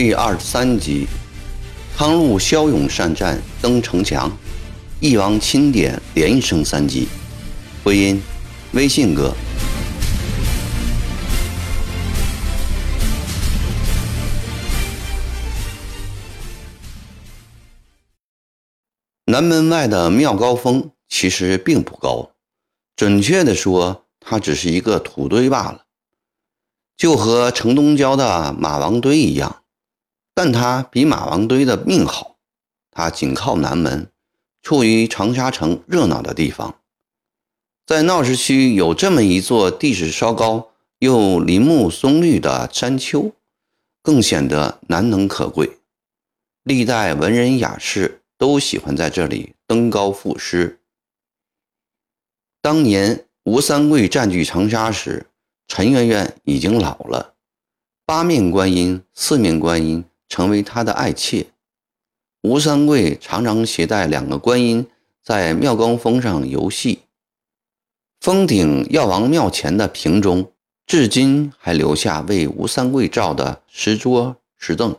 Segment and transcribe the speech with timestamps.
[0.00, 1.08] 第二十三集，
[1.96, 4.30] 康禄骁勇善战，登城墙；
[5.00, 7.08] 翼王钦点，连升三级。
[7.82, 8.22] 播音：
[8.74, 9.34] 微信哥。
[19.24, 22.30] 南门外的庙高峰其实并不高，
[22.94, 25.86] 准确的说，它只是一个土堆罢了，
[26.96, 29.64] 就和城东郊的马王堆一样。
[30.40, 32.36] 但它比马王堆的命好，
[32.92, 34.08] 它紧靠南门，
[34.62, 36.80] 处于长沙城热闹的地方。
[37.84, 40.70] 在闹市区有这么一座地势稍高
[41.00, 43.32] 又林木松绿的山丘，
[44.00, 45.80] 更显得难能可贵。
[46.62, 50.78] 历代文人雅士都喜欢在这里登高赋诗。
[52.62, 55.26] 当年吴三桂占据长沙时，
[55.66, 57.34] 陈圆圆已经老了，
[58.06, 60.04] 八面观音、四面观音。
[60.28, 61.46] 成为他的爱妾，
[62.42, 64.86] 吴三桂常常携带两个观音
[65.22, 67.00] 在妙高峰上游戏。
[68.20, 70.52] 峰顶药王庙前的瓶中，
[70.86, 74.96] 至今还留下为吴三桂造的石桌石凳。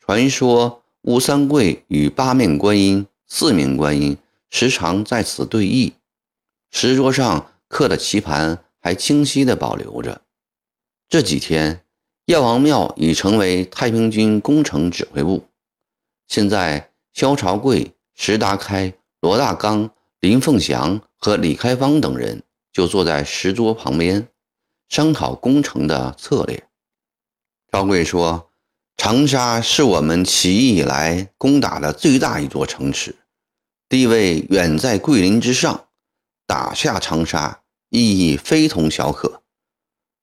[0.00, 4.16] 传说吴三桂与八面观音、四面观音
[4.50, 5.92] 时常在此对弈，
[6.70, 10.22] 石桌上刻的棋盘还清晰地保留着。
[11.08, 11.82] 这几天。
[12.28, 15.48] 药王庙已成为太平军工程指挥部。
[16.26, 24.28] 现在，萧朝贵、石达开、罗大刚、林凤祥和李开芳等人就坐在石桌旁边，
[24.90, 26.62] 商讨工程的策略。
[27.72, 28.50] 朝贵说
[28.98, 33.16] ：“长沙是我们起义以来攻打的最大一座城池，
[33.88, 35.86] 地位远在桂林之上，
[36.46, 39.40] 打下长沙意义非同小可。”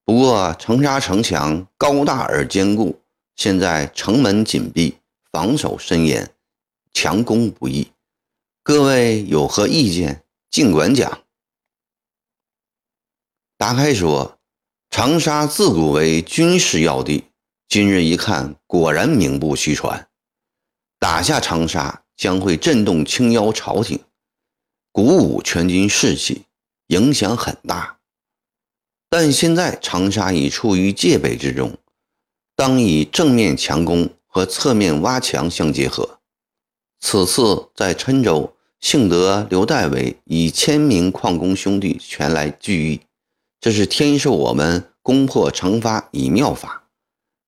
[0.06, 3.02] 不过，长沙城墙高大而坚固，
[3.36, 5.00] 现在城门紧闭，
[5.32, 6.32] 防守森严，
[6.94, 7.92] 强攻不易。
[8.62, 10.24] 各位有何意见？
[10.52, 11.24] 尽管讲。
[13.58, 14.38] 达开说
[14.92, 17.26] ：“长沙自古为军事要地，
[17.68, 20.08] 今日一看，果然名不虚传。
[21.00, 24.00] 打下长沙，将会震动青腰朝廷，
[24.92, 26.46] 鼓舞全军士气，
[26.88, 27.98] 影响很大。”
[29.18, 31.78] 但现在长沙已处于戒备之中，
[32.54, 36.20] 当以正面强攻和侧面挖墙相结合。
[37.00, 43.00] 此次在郴州，幸得刘代伟以千名矿工兄弟前来聚义，
[43.62, 46.84] 这是天授我们攻破城发以妙法。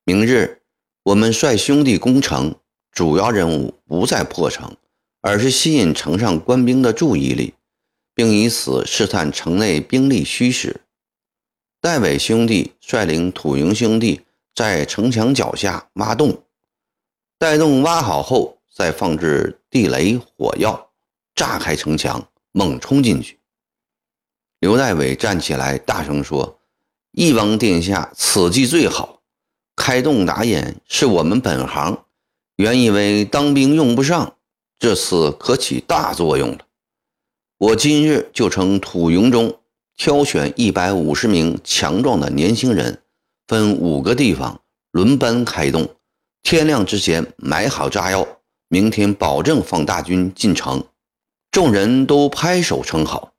[0.06, 0.62] 明日
[1.04, 2.56] 我们率兄弟攻城，
[2.94, 4.74] 主要任务不在破城，
[5.20, 7.56] 而是吸引城上官兵的注意力，
[8.16, 10.80] 并以此试探城内兵力虚实。
[11.80, 14.22] 戴伟兄弟率领土营兄弟
[14.56, 16.44] 在城墙脚下挖洞，
[17.38, 20.90] 待洞挖好后，再放置地雷火药，
[21.36, 23.38] 炸开城墙，猛冲进去。
[24.60, 26.60] 刘代伟站起来，大声说
[27.14, 29.22] ：“翼王殿下，此计最好。
[29.76, 32.06] 开洞打眼是我们本行，
[32.56, 34.36] 原以为当兵用不上，
[34.80, 36.66] 这次可起大作用了。
[37.60, 39.60] 我今日就成土营中。”
[39.98, 43.02] 挑选一百五十名强壮的年轻人，
[43.48, 45.90] 分五个地方轮班开动，
[46.44, 48.26] 天亮之前买好炸药，
[48.70, 50.86] 明天保证放大军进城。
[51.50, 53.34] 众人都拍手称好。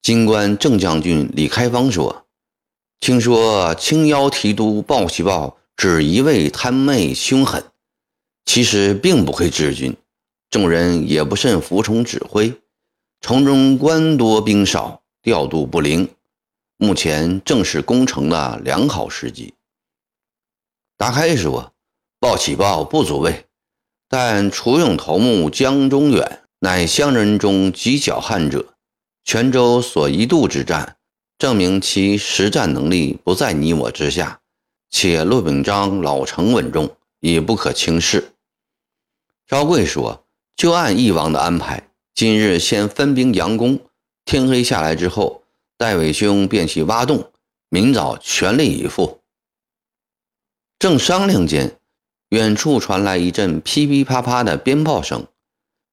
[0.00, 2.24] 金官郑将军李开芳说
[3.00, 7.64] ：“听说青妖提督鲍喜豹只一味贪媚凶狠，
[8.44, 9.96] 其实并不会治军，
[10.50, 12.54] 众人也不甚服从指挥，
[13.20, 16.14] 城中官多兵少。”调度不灵，
[16.76, 19.54] 目前正是攻城的良好时机。
[20.98, 21.72] 达开说
[22.20, 23.46] ：“报喜报不足畏，
[24.06, 28.74] 但楚勇头目江中远乃乡人中极狡悍者。
[29.24, 30.98] 泉州所一度之战，
[31.38, 34.42] 证明其实战能力不在你我之下。
[34.90, 38.34] 且骆秉章老成稳重，也不可轻视。”
[39.48, 43.80] 赵贵说：“就按义王的安排，今日先分兵佯攻。”
[44.24, 45.42] 天黑下来之后，
[45.76, 47.30] 戴伟兄便去挖洞，
[47.68, 49.20] 明早全力以赴。
[50.78, 51.76] 正商量间，
[52.30, 55.26] 远处传来一阵噼噼啪啪的鞭炮声。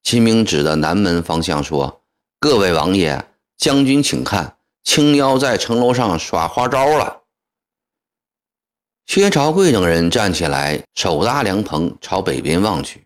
[0.03, 2.01] 秦明指着南门方向说
[2.39, 3.23] ：“各位王爷，
[3.57, 7.21] 将军请看，青妖在城楼上耍花招了。”
[9.05, 13.05] 薛朝贵等人站起来，手搭凉棚，朝北边望去。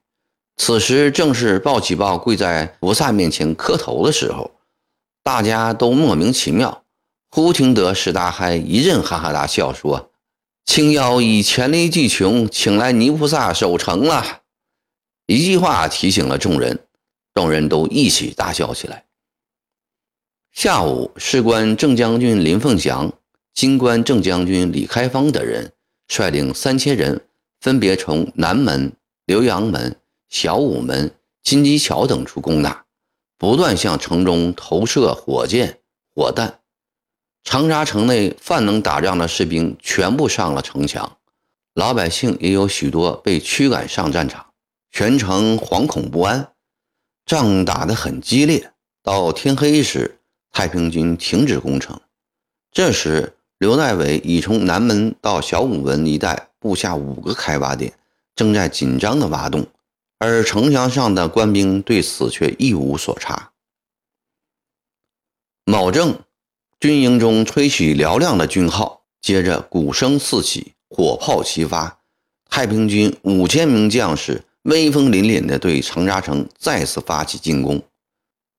[0.57, 4.51] 此时正是鲍起豹跪在菩萨面前磕头的时候。
[5.25, 6.83] 大家都莫名其妙，
[7.31, 10.11] 忽听得石大嗨一阵哈哈大笑，说
[10.65, 14.43] ：“青妖已黔驴技穷，请来泥菩萨守城了。
[15.25, 16.79] 一句话提醒了众人，
[17.33, 19.05] 众人都一起大笑起来。
[20.51, 23.11] 下午，士官正将军林凤祥、
[23.51, 25.73] 金官正将军李开芳等人
[26.07, 27.19] 率领三千人，
[27.59, 28.93] 分别从南门、
[29.25, 29.95] 浏阳门、
[30.29, 31.11] 小武门、
[31.41, 32.84] 金鸡桥等处攻打，
[33.37, 35.79] 不断向城中投射火箭、
[36.13, 36.59] 火弹。
[37.43, 41.17] 长沙城内凡能打仗的士兵全部上了城墙，
[41.73, 44.47] 老百姓也有许多被驱赶上战场，
[44.91, 46.53] 全城惶恐不安。
[47.25, 48.71] 仗打得很激烈，
[49.03, 50.19] 到天黑时，
[50.51, 51.99] 太平军停止攻城。
[52.71, 57.93] 这时，刘代伟已从南门到小武门一带布下五个开挖点，
[58.35, 59.65] 正在紧张地挖洞，
[60.19, 63.51] 而城墙上的官兵对此却一无所察。
[65.65, 66.19] 卯正。
[66.77, 71.99] 军营中吹起嘹亮的军号，接着鼓声四起，火炮齐发。
[72.47, 77.81] 太平军五千名将士威风凛凛地对长沙城再次发起进攻。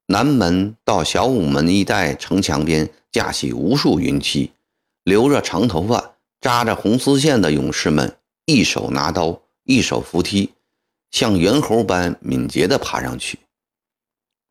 [0.06, 4.50] 南门到小午门一带城墙边架起无数云梯，
[5.04, 8.16] 留着长头发、扎着红丝线的勇士们，
[8.46, 10.50] 一手拿刀，一手扶梯，
[11.16, 13.38] 像猿猴般敏捷地爬上去。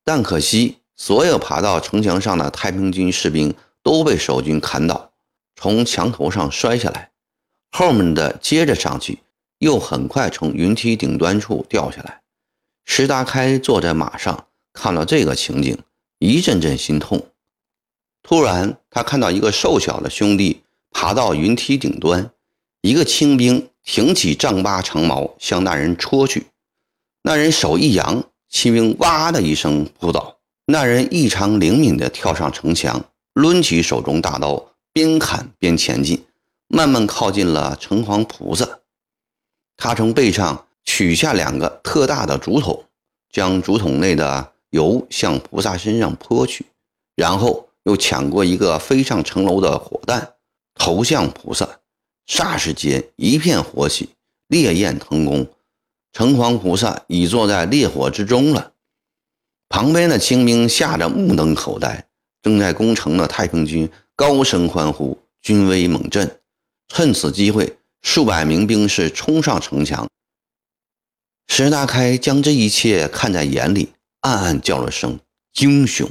[0.04, 0.80] 但可惜。
[0.98, 3.54] 所有爬到城墙上的太平军士兵
[3.84, 5.12] 都被守军砍倒，
[5.58, 7.12] 从墙头上摔下来。
[7.70, 9.20] 后面的接着上去，
[9.60, 12.22] 又很快从云梯顶端处掉下来。
[12.86, 15.78] 石达开坐在马上，看到这个情景，
[16.20, 17.28] 一阵阵心痛。
[18.24, 22.32] 突然，他看到一个瘦小的兄弟爬到云梯顶端，
[22.80, 26.48] 一个清兵挺起丈八长矛向那人戳去。
[27.28, 30.38] 那人手一扬，骑兵哇的一声扑倒。
[30.68, 34.64] 那人异常灵敏地跳上城墙，抡起手中大刀，
[34.94, 36.24] 边砍边前进，
[36.68, 38.78] 慢慢靠近了城隍菩萨。
[39.76, 42.86] 他从背上取下两个特大的竹筒，
[43.32, 46.68] 将竹筒内的油向菩萨身上泼去，
[47.16, 50.34] 然后又抢过一个飞上城楼的火弹，
[50.76, 51.68] 投向菩萨。
[52.28, 54.10] 霎时间，一片火起，
[54.48, 55.48] 烈焰腾空，
[56.16, 58.72] 城隍菩萨已坐在烈火之中了。
[59.68, 62.08] 旁边的清兵吓得目瞪口呆，
[62.42, 66.40] 正在攻城的太平军高声欢呼，军威猛振。
[66.88, 70.08] 趁此机会，数百名兵士冲上城墙。
[71.50, 73.90] 石达开将这一切看在眼里，
[74.22, 75.20] 暗暗叫了声
[75.60, 76.10] “英雄”。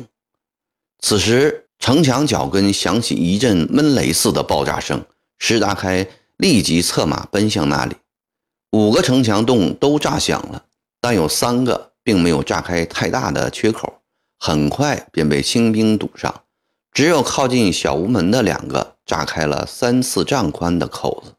[1.00, 5.02] 此时，城墙脚跟响起一阵闷雷似的爆炸声，
[5.38, 7.96] 石达开立即策马奔向那里。
[8.74, 10.64] 五个城墙洞都炸响了，
[11.00, 11.92] 但有三个。
[12.06, 14.02] 并没有炸开太大的缺口，
[14.38, 16.42] 很快便被清兵堵上。
[16.92, 21.32] 只有靠近小屋门的两个炸开了三四丈宽的口子。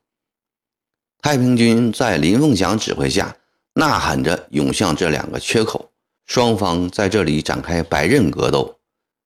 [1.21, 3.37] 太平军在林凤祥指挥下，
[3.75, 5.91] 呐喊着涌向这两个缺口，
[6.25, 8.79] 双方在这里展开白刃格斗。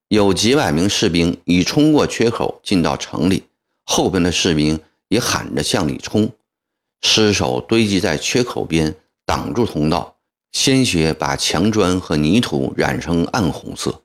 [0.10, 3.46] 有几百名士兵已冲过缺口进到城里，
[3.86, 4.78] 后边的士兵
[5.08, 6.30] 也喊着向里冲，
[7.02, 10.18] 尸首堆积在缺口边，挡住通道。
[10.52, 14.02] 鲜血把墙砖和泥土染成暗红色，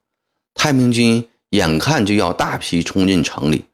[0.52, 3.64] 太平军眼看就要大批冲进城里，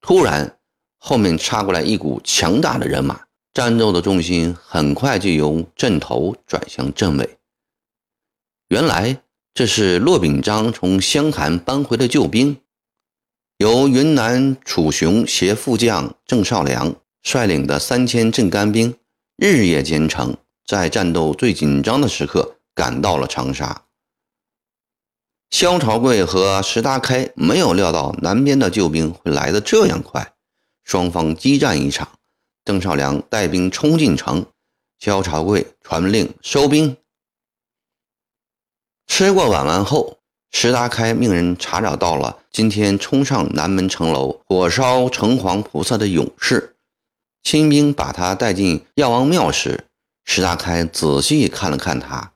[0.00, 0.58] 突然
[0.98, 3.20] 后面插过来一股强大的人马，
[3.54, 7.38] 战斗的重心很快就由阵头转向阵尾。
[8.66, 9.22] 原来
[9.54, 12.60] 这是骆秉章从湘潭搬回的救兵，
[13.58, 16.96] 由云南楚雄携副将郑少良
[17.30, 18.96] 率领的三千镇干兵，
[19.36, 20.34] 日夜兼程。
[20.66, 23.82] 在战斗最紧张的时刻赶到了长沙。
[25.50, 30.32] 萧朝贵和石达开没有料到南边的救兵会来得这样快，
[30.84, 32.08] 双方激战一场。
[32.64, 34.46] 邓少良带兵冲进城，
[34.98, 36.96] 萧朝贵传令收兵。
[39.06, 40.16] 吃过晚饭后，
[40.50, 46.74] 石达开命人查找到了今天冲上南门城楼火烧城隍菩萨的勇士，
[47.50, 49.86] 亲兵把他带进药王庙时。
[50.22, 52.34] 石达开仔细看了看他，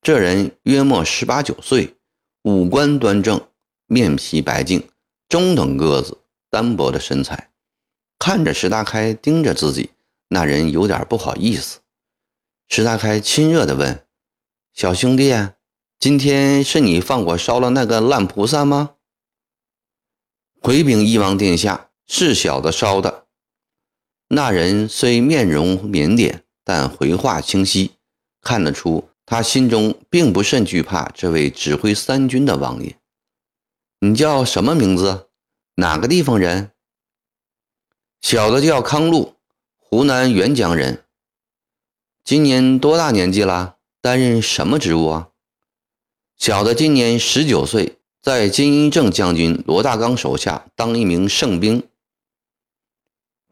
[0.00, 1.96] 这人约莫十八九岁，
[2.44, 3.44] 五官端正，
[3.86, 4.88] 面皮白净，
[5.28, 7.50] 中等个子，单薄的身材。
[8.20, 9.90] 看着石达开盯着自己，
[10.28, 11.80] 那人有点不好意思。
[12.68, 14.06] 石达开亲热地问
[14.72, 15.34] ：“小兄弟，
[15.98, 18.90] 今天是你放火烧了那个烂菩萨吗？”
[20.62, 23.26] 回禀翼王殿下，是小的烧的。
[24.34, 26.40] 那人虽面容腼腆。
[26.64, 27.90] 但回话清晰，
[28.40, 32.96] 看得出他心中并不甚惧怕这位指挥三军的王爷。
[33.98, 35.26] 你叫什么名字？
[35.74, 36.70] 哪个地方人？
[38.20, 39.34] 小的叫康禄，
[39.76, 41.02] 湖南沅江人。
[42.24, 43.78] 今年多大年纪了？
[44.00, 45.30] 担任什么职务啊？
[46.36, 51.82] 小的今年十九岁，在金一正将军罗大刚手下当一名圣兵。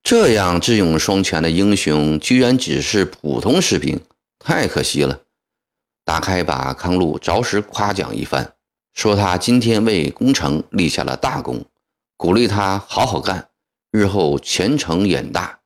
[0.03, 4.01] 这样智勇双全的英雄，居然只是普通士兵，
[4.39, 5.21] 太可惜了。
[6.05, 8.55] 打开把康禄着实夸奖一番，
[8.95, 11.65] 说他今天为攻城立下了大功，
[12.17, 13.51] 鼓励他好好干，
[13.93, 15.61] 日后前程远大。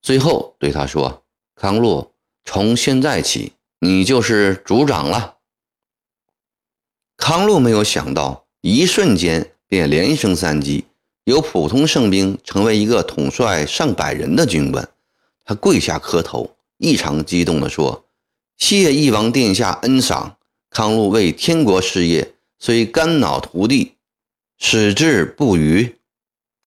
[0.00, 2.12] 最后对他说：“康禄，
[2.44, 5.36] 从现在起，你就是族长了。”
[7.18, 10.86] 康禄没有想到，一瞬间便连升三级。
[11.30, 14.88] 由普通圣兵成为一个统帅上百人的军官，
[15.44, 18.04] 他跪下磕头，异常激动地说
[18.58, 20.36] ：“谢翼王殿下恩赏，
[20.70, 23.92] 康禄为天国事业虽肝脑涂地，
[24.58, 25.94] 矢志不渝。”